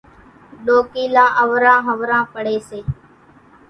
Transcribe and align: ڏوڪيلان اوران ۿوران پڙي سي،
ڏوڪيلان 0.65 1.31
اوران 1.41 1.79
ۿوران 1.87 2.23
پڙي 2.33 2.57
سي، 2.67 2.79